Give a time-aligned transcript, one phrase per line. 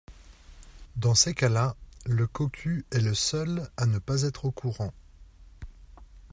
[0.95, 1.75] dans ces cas-là
[2.07, 4.93] le cocu est le seul à ne pas être au courant.